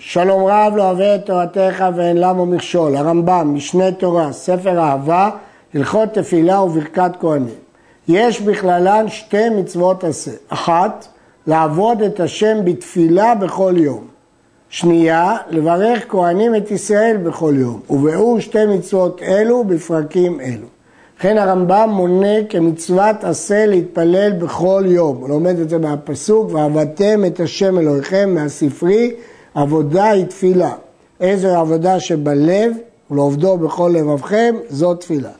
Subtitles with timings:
[0.00, 2.96] שלום רב לא אוהב את תורתך ואין למה מכשול.
[2.96, 5.30] הרמב"ם, משנה תורה, ספר אהבה,
[5.74, 7.54] הלכות תפילה וברכת כהנים.
[8.08, 10.30] יש בכללן שתי מצוות עשה.
[10.48, 11.06] אחת,
[11.46, 14.04] לעבוד את השם בתפילה בכל יום.
[14.68, 17.80] שנייה, לברך כהנים את ישראל בכל יום.
[17.90, 20.66] וביאור שתי מצוות אלו בפרקים אלו.
[21.18, 25.16] לכן הרמב"ם מונה כמצוות עשה להתפלל בכל יום.
[25.16, 29.12] הוא לומד את זה מהפסוק, ועבדתם את השם אלוהיכם מהספרי,
[29.58, 30.72] עבודה היא תפילה.
[31.20, 32.72] איזו עבודה שבלב
[33.10, 35.30] ולעובדו בכל לבבכם, זו תפילה.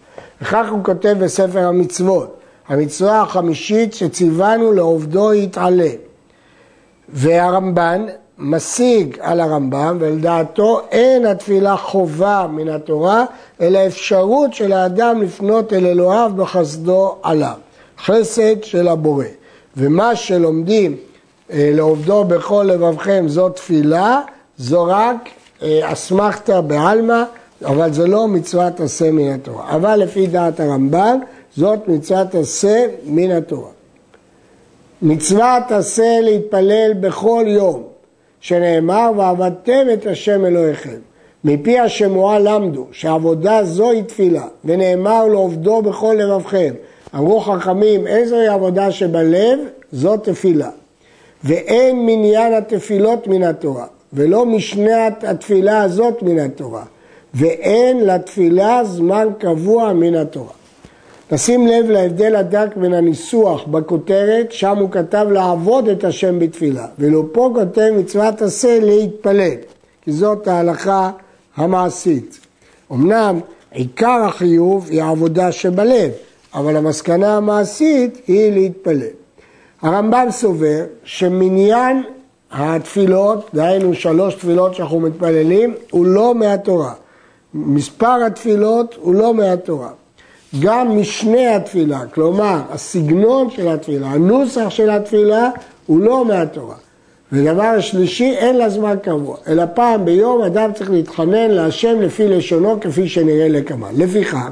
[0.43, 2.37] וכך הוא כותב בספר המצוות,
[2.69, 5.91] המצווה החמישית שציוונו לעובדו יתעלה.
[7.09, 8.07] והרמב"ן
[8.39, 13.25] משיג על הרמב"ם, ולדעתו אין התפילה חובה מן התורה,
[13.61, 17.57] אלא אפשרות של האדם לפנות אל אלוהיו בחסדו עליו.
[18.05, 19.25] חסד של הבורא.
[19.77, 20.97] ומה שלומדים
[21.51, 24.21] לעובדו בכל לבבכם זו תפילה,
[24.59, 25.29] זו רק
[25.63, 27.23] אה, אסמכתא בעלמא,
[27.65, 29.77] אבל זה לא מצוות עשה מן התורה.
[29.77, 31.19] אבל לפי דעת הרמב"ן,
[31.57, 33.71] זאת מצוות עשה מן התורה.
[35.03, 37.83] מצוות עשה להתפלל בכל יום,
[38.41, 40.99] שנאמר ועבדתם את השם אלוהיכם.
[41.45, 46.75] מפי השמועה למדו שעבודה זו היא תפילה, ונאמר לעובדו בכל לבבכם.
[47.15, 49.59] אמרו חכמים, איזוהי עבודה שבלב?
[49.93, 50.71] זו תפילה.
[51.45, 56.85] ואין מניין התפילות מן התורה, ולא משנה התפילה הזאת מן התורה,
[57.35, 60.53] ואין לתפילה זמן קבוע מן התורה.
[61.33, 67.33] נשים לב להבדל הדק בין הניסוח בכותרת, שם הוא כתב לעבוד את השם בתפילה, ואילו
[67.33, 69.55] פה כותב מצוות עשה להתפלל,
[70.03, 71.11] כי זאת ההלכה
[71.57, 72.39] המעשית.
[72.93, 76.11] אמנם עיקר החיוב היא העבודה שבלב,
[76.55, 79.28] אבל המסקנה המעשית היא להתפלל.
[79.83, 82.03] הרמב"ם סובר שמניין
[82.51, 86.93] התפילות, דהיינו שלוש תפילות שאנחנו מתפללים, הוא לא מהתורה.
[87.55, 89.91] מספר התפילות הוא לא מהתורה.
[90.61, 95.51] גם משנה התפילה, כלומר הסגנון של התפילה, הנוסח של התפילה,
[95.87, 96.75] הוא לא מהתורה.
[97.33, 102.81] ודבר שלישי, אין לה זמן קבוע, אלא פעם ביום אדם צריך להתחנן להשם לפי לשונו
[102.81, 103.91] כפי שנראה לקמן.
[103.97, 104.51] לפיכך,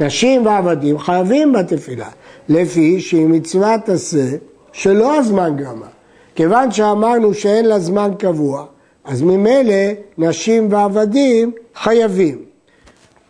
[0.00, 2.08] נשים ועבדים חייבים בתפילה,
[2.48, 4.36] לפי שהיא מצוות עשה
[4.78, 5.86] שלא הזמן גרמה.
[6.34, 8.64] כיוון שאמרנו שאין לה זמן קבוע,
[9.04, 12.38] אז ממילא נשים ועבדים חייבים.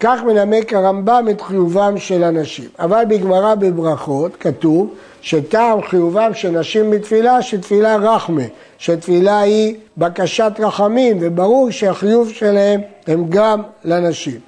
[0.01, 2.69] כך מנמק הרמב"ם את חיובם של הנשים.
[2.79, 8.43] אבל בגמרא בברכות כתוב שטעם חיובם של נשים בתפילה שתפילה רחמה,
[8.79, 14.41] שתפילה היא בקשת רחמים, וברור שהחיוב שלהם הם גם לנשים.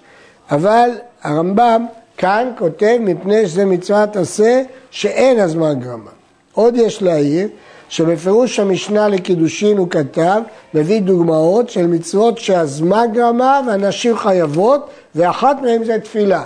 [0.50, 0.90] אבל
[1.22, 6.19] הרמב"ם כאן כותב מפני שזה מצוות עשה שאין הזמן גרמה.
[6.54, 7.48] עוד יש להעיר
[7.88, 10.40] שבפירוש המשנה לקידושין הוא כתב,
[10.74, 16.42] מביא דוגמאות של מצוות שהזמן גרמה והנשים חייבות, ואחת מהן זה תפילה.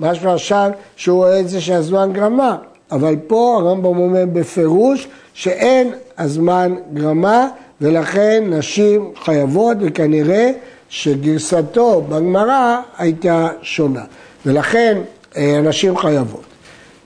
[0.00, 2.56] משהו עכשיו שהוא רואה את זה שהזמן גרמה,
[2.92, 7.48] אבל פה הרמב"ם אומר בפירוש שאין הזמן גרמה,
[7.80, 10.50] ולכן נשים חייבות, וכנראה
[10.88, 14.04] שגרסתו בגמרא הייתה שונה.
[14.46, 14.98] ולכן
[15.36, 16.51] אה, הנשים חייבות.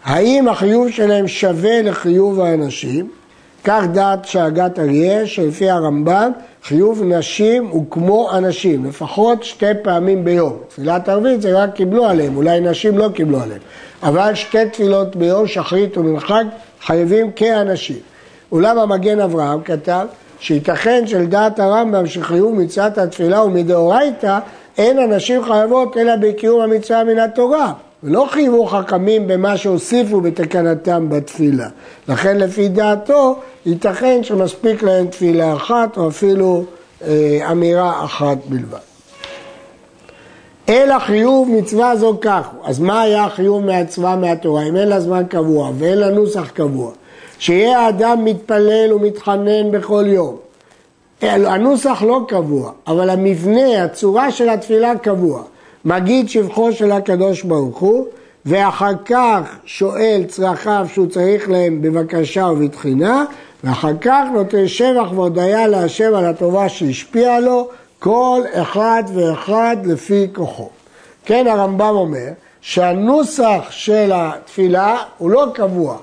[0.07, 3.09] האם החיוב שלהם שווה לחיוב האנשים?
[3.65, 6.31] כך דעת שאגת אריה, שלפי הרמב"ם,
[6.65, 10.57] חיוב נשים הוא כמו אנשים, לפחות שתי פעמים ביום.
[10.69, 13.61] תפילת ערבית זה רק קיבלו עליהם, אולי נשים לא קיבלו עליהם.
[14.03, 16.45] אבל שתי תפילות ביום, שחרית ומנחק,
[16.81, 17.99] חייבים כאנשים.
[18.53, 20.07] אולם המגן אברהם כתב
[20.41, 24.39] שייתכן שלדעת הרמב"ם שחיוב מצוות התפילה הוא מדאורייתא,
[24.79, 27.73] אין הנשים חייבות אלא בקיום המצווה מן התורה.
[28.07, 31.69] ולא חייבו חכמים במה שהוסיפו בתקנתם בתפילה.
[32.09, 36.65] לכן לפי דעתו ייתכן שמספיק להם תפילה אחת או אפילו
[37.05, 38.79] אה, אמירה אחת בלבד.
[40.69, 42.49] אלא חיוב מצווה זו כך.
[42.65, 44.63] אז מה היה החיוב מהצבא מהתורה?
[44.63, 46.91] אם אין לה זמן קבוע ואין לה נוסח קבוע.
[47.39, 50.37] שיהיה האדם מתפלל ומתחנן בכל יום.
[51.23, 55.43] הנוסח לא קבוע, אבל המבנה, הצורה של התפילה קבוע.
[55.87, 58.07] מגיד שבחו של הקדוש ברוך הוא,
[58.47, 63.25] ואחר כך שואל צרכיו שהוא צריך להם בבקשה ובתחינה,
[63.65, 67.69] ואחר כך נותן שבח והודיה להשם על הטובה שהשפיעה לו,
[67.99, 70.69] כל אחד ואחד לפי כוחו.
[71.25, 72.29] כן, הרמב"ם אומר
[72.61, 75.97] שהנוסח של התפילה הוא לא קבוע,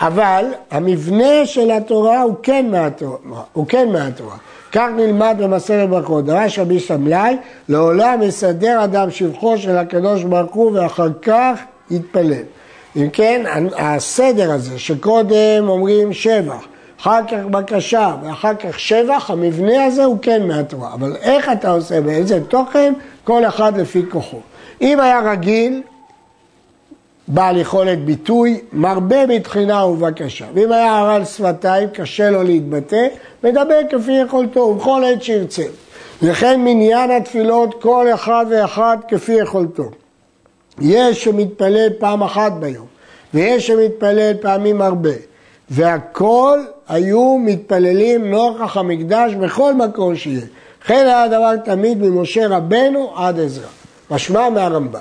[0.00, 3.42] אבל המבנה של התורה הוא כן מהתורה.
[3.52, 4.36] הוא כן מהתורה.
[4.72, 6.24] כך נלמד במסכת ברכות.
[6.24, 7.36] דרש רבי סמלי,
[7.68, 12.42] לעולם יסדר אדם שבחו של הקדוש ברוך הוא ואחר כך יתפלל.
[12.96, 13.44] אם כן,
[13.78, 16.66] הסדר הזה שקודם אומרים שבח,
[17.00, 20.94] אחר כך בקשה ואחר כך שבח, המבנה הזה הוא כן מהתורה.
[20.94, 22.92] אבל איך אתה עושה, באיזה תוכן,
[23.24, 24.40] כל אחד לפי כוחו.
[24.80, 25.82] אם היה רגיל,
[27.32, 30.44] בעל יכולת ביטוי, מרבה בתחינה ובקשה.
[30.54, 33.06] ואם היה הרעל שפתיים, קשה לו להתבטא,
[33.44, 35.62] מדבר כפי יכולתו, ובכל עת שירצה.
[36.22, 39.90] וכן מניין התפילות כל אחד ואחד כפי יכולתו.
[40.80, 42.86] יש שמתפלל פעם אחת ביום,
[43.34, 45.10] ויש שמתפלל פעמים הרבה,
[45.70, 50.46] והכל היו מתפללים נוכח המקדש בכל מקום שיהיה.
[50.84, 53.66] כן היה הדבר תמיד ממשה רבנו עד עזרא.
[54.10, 55.00] משמע מהרמב"ם,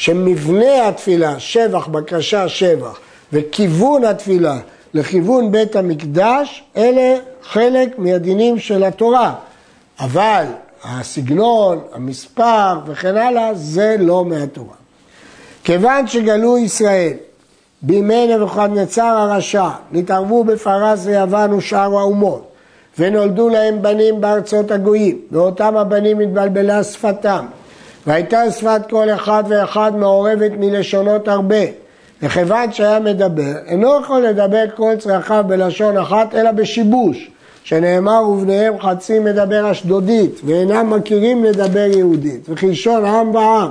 [0.00, 3.00] שמבנה התפילה, שבח, בקשה, שבח,
[3.32, 4.58] וכיוון התפילה
[4.94, 9.34] לכיוון בית המקדש, אלה חלק מהדינים של התורה.
[10.00, 10.44] אבל
[10.84, 14.74] הסגנון, המספר וכן הלאה, זה לא מהתורה.
[15.64, 17.12] כיוון שגלו ישראל
[17.82, 22.52] בימי נבוכדנצר הרשע, נתערבו בפרס ויוון ושאר האומות,
[22.98, 27.46] ונולדו להם בנים בארצות הגויים, ואותם הבנים התבלבלה שפתם,
[28.06, 31.64] והייתה שפת כל אחד ואחד מעורבת מלשונות הרבה,
[32.22, 37.30] וכיוון שהיה מדבר, אינו יכול לדבר כל צרכיו בלשון אחת, אלא בשיבוש,
[37.64, 43.70] שנאמר ובניהם חצי מדבר אשדודית, ואינם מכירים לדבר יהודית, וכלשון עם ועם.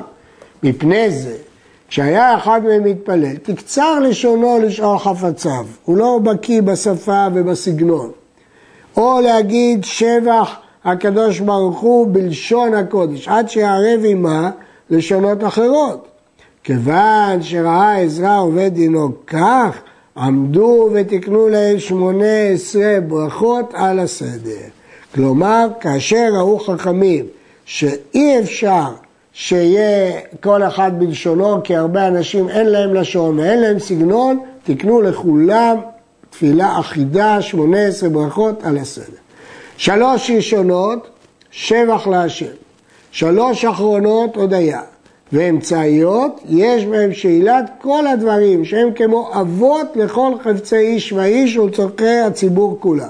[0.64, 1.36] מפני זה,
[1.88, 8.12] כשהיה אחד מהם מתפלל, תקצר לשונו לשאול חפציו, הוא לא בקיא בשפה ובסגנון.
[8.98, 10.56] או להגיד שבח
[10.92, 14.52] הקדוש ברוך הוא בלשון הקודש, עד שיערב עמה
[14.90, 16.08] לשונות אחרות.
[16.64, 19.78] כיוון שראה עזרא עובד דינו כך,
[20.18, 24.68] עמדו ותקנו להם שמונה עשרה ברכות על הסדר.
[25.16, 27.26] כלומר, כאשר ראו חכמים
[27.66, 28.88] שאי אפשר
[29.34, 35.78] שיהיה כל אחד בלשונו, כי הרבה אנשים אין להם לשון ואין להם סגנון, תקנו לכולם
[36.30, 39.29] תפילה אחידה, שמונה עשרה ברכות על הסדר.
[39.80, 41.08] שלוש ראשונות,
[41.52, 42.46] שבח להשם.
[43.12, 44.82] שלוש אחרונות, הודיה.
[45.34, 52.78] ואמצעיות, יש בהם שאלת כל הדברים שהם כמו אבות לכל חפצי איש ואיש ולצורכי הציבור
[52.80, 53.08] כולם.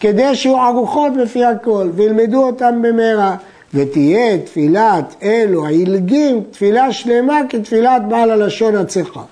[0.00, 3.36] כדי שיהיו ערוכות בפי הכל וילמדו אותם במהרה.
[3.74, 9.22] ותהיה תפילת אלו העילגים תפילה שלמה כתפילת בעל הלשון הצחה,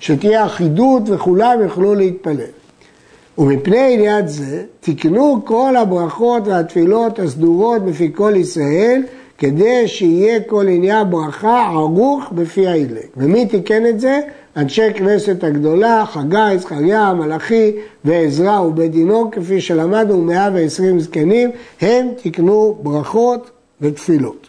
[0.00, 2.63] שתהיה אחידות וכולם יוכלו להתפלל.
[3.38, 9.02] ומפני עניין זה תקנו כל הברכות והתפילות הסדורות בפי כל ישראל
[9.38, 13.06] כדי שיהיה כל עניין ברכה ערוך בפי העילג.
[13.16, 14.20] ומי תיקן את זה?
[14.56, 17.72] אנשי כנסת הגדולה, חגי, זכריה, מלאכי
[18.04, 24.48] ועזרא ובית דינו, כפי שלמדנו 120 זקנים, הם תיקנו ברכות ותפילות.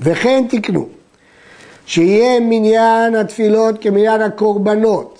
[0.00, 0.86] וכן תקנו,
[1.86, 5.17] שיהיה מניין התפילות כמניין הקורבנות.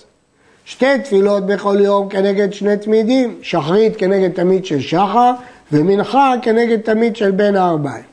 [0.69, 5.31] שתי תפילות בכל יום כנגד שני תמידים, שחרית כנגד תמיד של שחר
[5.71, 8.03] ומנחה כנגד תמיד של בין הארבעים.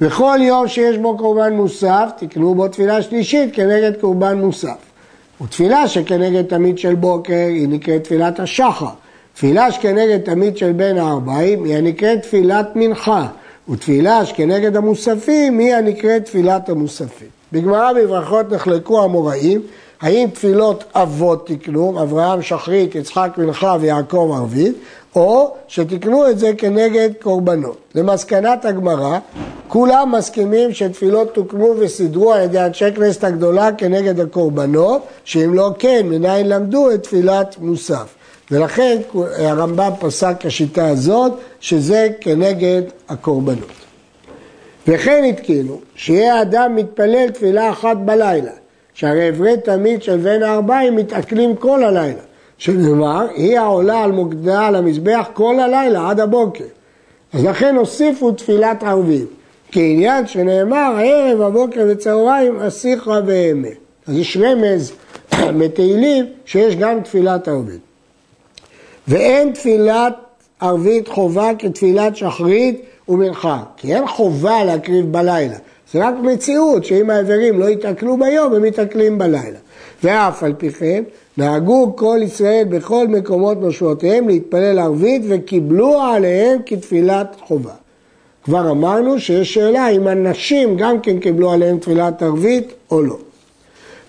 [0.00, 4.76] וכל יום שיש בו קורבן מוסף, תקנו בו תפילה שלישית כנגד קורבן מוסף.
[5.42, 8.90] ותפילה שכנגד תמיד של בוקר היא נקראת תפילת השחר.
[9.34, 13.26] תפילה שכנגד תמיד של בין הארבעים היא נקראת תפילת מנחה.
[13.68, 17.39] ותפילה שכנגד המוספים היא הנקראת תפילת המוספים.
[17.52, 19.62] בגמרא בברכות נחלקו המוראים,
[20.00, 24.74] האם תפילות אבות תקנו, אברהם שחרית, יצחק מנחה ויעקב ערבית,
[25.16, 27.76] או שתקנו את זה כנגד קורבנות.
[27.94, 29.18] למסקנת הגמרא,
[29.68, 36.06] כולם מסכימים שתפילות תוקנו וסידרו על ידי אנשי כנסת הגדולה כנגד הקורבנות, שאם לא כן,
[36.08, 38.14] מניין למדו את תפילת מוסף.
[38.50, 38.98] ולכן
[39.38, 43.79] הרמב"ם פסק השיטה הזאת, שזה כנגד הקורבנות.
[44.88, 48.50] וכן התקינו, שיהיה אדם מתפלל תפילה אחת בלילה,
[48.94, 52.20] שהרי אברי תמיד של בין הארבעים מתעכלים כל הלילה,
[52.58, 56.64] שנאמר, היא העולה על מוקדה על המזבח כל הלילה עד הבוקר.
[57.32, 59.26] אז לכן הוסיפו תפילת ערבים,
[59.72, 63.76] כעניין שנאמר, הערב, הבוקר וצהריים, אסיחה ואמת.
[64.06, 64.92] אז יש רמז
[65.60, 67.78] מתהילים שיש גם תפילת ערבים.
[69.08, 70.14] ואין תפילת
[70.60, 75.56] ערבית חובה כתפילת שחרית ומנחה, כי אין חובה להקריב בלילה,
[75.92, 79.58] זה רק מציאות שאם האיברים לא יתעכלו ביום, הם יתעכלים בלילה.
[80.04, 81.02] ואף על פי כן,
[81.36, 87.72] נהגו כל ישראל בכל מקומות משמעותיהם להתפלל ערבית וקיבלו עליהם כתפילת חובה.
[88.44, 93.16] כבר אמרנו שיש שאלה אם הנשים גם כן קיבלו עליהם תפילת ערבית או לא.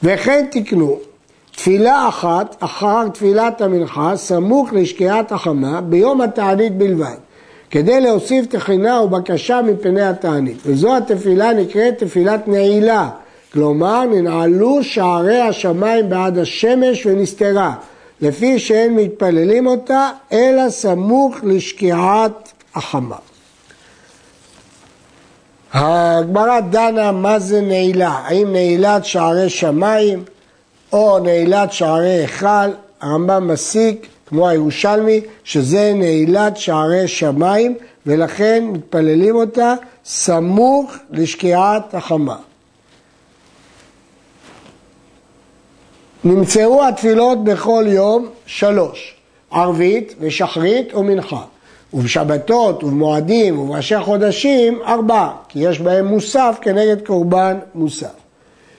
[0.03, 0.99] וכן תקנו
[1.55, 7.15] תפילה אחת אחר תפילת המנחה סמוך לשקיעת החמה ביום התענית בלבד,
[7.71, 10.57] כדי להוסיף תחינה ובקשה מפני התענית.
[10.65, 13.09] וזו התפילה נקראת תפילת נעילה,
[13.53, 17.75] כלומר ננעלו שערי השמיים בעד השמש ונסתרה,
[18.21, 23.15] לפי שאין מתפללים אותה, אלא סמוך לשקיעת החמה.
[25.73, 30.23] הגמרא דנה מה זה נעילה, האם נעילת שערי שמיים
[30.93, 32.69] או נעילת שערי היכל,
[33.01, 39.73] הרמב"ם מסיק, כמו הירושלמי, שזה נעילת שערי שמיים ולכן מתפללים אותה
[40.05, 42.37] סמוך לשקיעת החמה.
[46.23, 49.15] נמצאו התפילות בכל יום שלוש,
[49.51, 51.41] ערבית ושחרית ומנחה.
[51.93, 58.13] ובשבתות ובמועדים ובראשי החודשים ארבעה, כי יש בהם מוסף כנגד קורבן מוסף.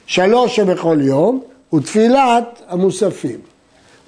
[0.07, 1.43] שלוש שבכל יום
[1.75, 3.52] ותפילת המוספים.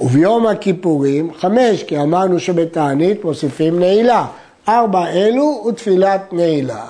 [0.01, 4.27] וביום הכיפורים חמש, כי אמרנו שבתענית מוסיפים נעילה.
[4.69, 6.85] ארבע אלו ותפילת נעילה.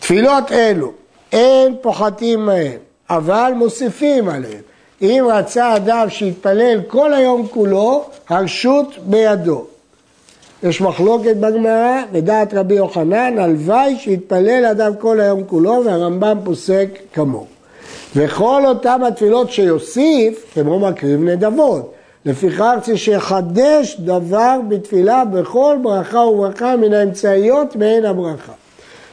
[0.00, 0.92] תפילות אלו
[1.32, 2.78] אין פוחתים מהם,
[3.10, 4.60] אבל מוסיפים עליהם.
[5.02, 9.64] אם רצה אדם שיתפלל כל היום כולו, הרשות בידו.
[10.62, 17.55] יש מחלוקת בגמרא, לדעת רבי יוחנן, הלוואי שיתפלל אדם כל היום כולו, והרמב"ם פוסק כמוהו.
[18.16, 21.92] וכל אותם התפילות שיוסיף, כמו מקריב נדבות.
[22.24, 28.52] לפיכך צריך שיחדש דבר בתפילה בכל ברכה וברכה מן האמצעיות מעין הברכה.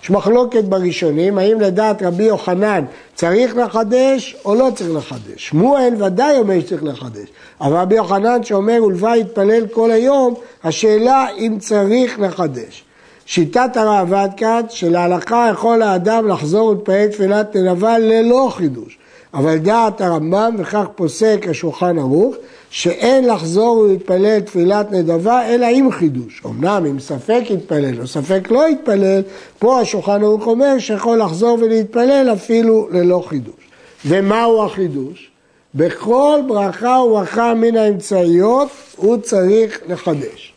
[0.03, 5.48] יש מחלוקת בראשונים, האם לדעת רבי יוחנן צריך לחדש או לא צריך לחדש.
[5.48, 7.27] שמואל ודאי אומר שצריך לחדש,
[7.62, 10.33] אבל רבי יוחנן שאומר ולוואי יתפלל כל היום,
[10.63, 12.83] השאלה אם צריך לחדש.
[13.25, 18.98] שיטת הראב"ד כאן, שלהלכה יכול האדם לחזור ולהתפלל תפילת נדבה ללא חידוש.
[19.34, 22.36] אבל דעת הרמב"ם, וכך פוסק השולחן ערוך,
[22.70, 26.42] שאין לחזור ולהתפלל תפילת נדבה אלא עם חידוש.
[26.46, 29.22] אמנם אם ספק יתפלל או ספק לא יתפלל,
[29.60, 33.70] פה השולחן ערוך אומר שיכול לחזור ולהתפלל אפילו ללא חידוש.
[34.06, 35.32] ומהו החידוש?
[35.75, 40.52] בכל ברכה וברכה מן האמצעיות הוא צריך לחדש.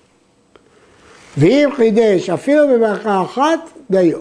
[1.37, 4.19] ואם חידש אפילו בברכה אחת, דיו.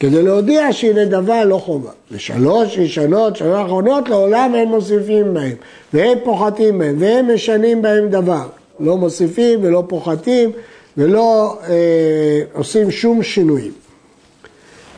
[0.00, 1.90] כדי להודיע שהיא נדבה לא חובה.
[2.10, 5.56] ושלוש ראשונות, שלוש אחרונות, לעולם הם מוסיפים בהם,
[5.92, 8.46] והם פוחתים בהם, והם משנים בהם דבר.
[8.80, 10.52] לא מוסיפים ולא פוחתים
[10.96, 13.72] ולא אה, עושים שום שינויים.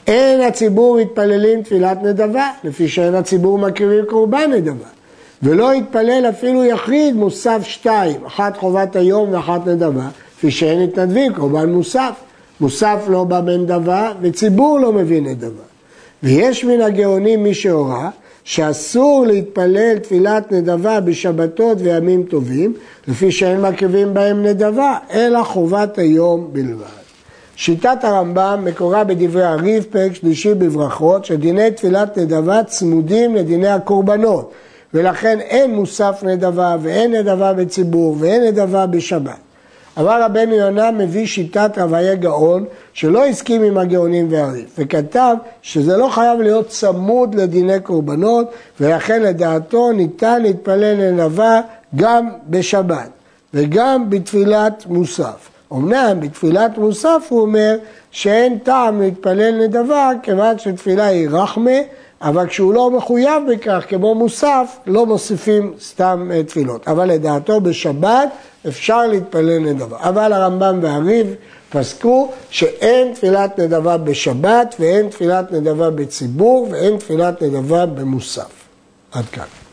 [0.06, 4.88] אין הציבור מתפללים תפילת נדבה, לפי שאין הציבור מקריבים קורבן נדבה.
[5.42, 11.72] ולא יתפלל אפילו יחיד מוסף שתיים, אחת חובת היום ואחת נדבה, לפי שאין מתנדבים קורבן
[11.72, 12.12] מוסף.
[12.60, 15.62] מוסף לא בא בן דבר וציבור לא מבין את דבר.
[16.22, 18.10] ויש מן הגאונים מי שהורה
[18.44, 22.74] שאסור להתפלל תפילת נדבה בשבתות וימים טובים,
[23.08, 26.86] לפי שאין מקריבים בהם נדבה, אלא חובת היום בלבד.
[27.56, 34.52] שיטת הרמב"ם מקורה בדברי הריב, פרק שלישי בברכות, שדיני תפילת נדבה צמודים לדיני הקורבנות,
[34.94, 39.45] ולכן אין מוסף נדבה ואין נדבה בציבור ואין נדבה בשבת.
[39.96, 46.08] אבל רבנו יונה מביא שיטת רביי גאון שלא הסכים עם הגאונים והריב וכתב שזה לא
[46.08, 48.50] חייב להיות צמוד לדיני קורבנות
[48.80, 51.60] ולכן לדעתו ניתן להתפלל לנבה
[51.96, 53.10] גם בשבת
[53.54, 55.48] וגם בתפילת מוסף.
[55.72, 57.76] אמנם בתפילת מוסף הוא אומר
[58.10, 61.70] שאין טעם להתפלל נדבה כיוון שתפילה היא רחמה
[62.20, 66.88] אבל כשהוא לא מחויב בכך, כמו מוסף, לא מוסיפים סתם אה, תפילות.
[66.88, 68.28] אבל לדעתו בשבת
[68.68, 69.96] אפשר להתפלל נדבה.
[70.00, 71.34] אבל הרמב"ם והריב
[71.70, 78.50] פסקו שאין תפילת נדבה בשבת ואין תפילת נדבה בציבור ואין תפילת נדבה במוסף.
[79.12, 79.65] עד כאן.